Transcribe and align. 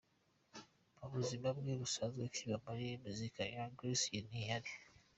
Mu 0.97 1.07
buzima 1.13 1.47
bwe 1.57 1.73
busanzwe 1.81 2.23
kuva 2.35 2.49
yi 2.49 2.57
muri 2.85 2.95
muzika, 3.03 3.39
Young 3.53 3.73
Grace 3.77 4.19
ntiyari. 4.27 4.71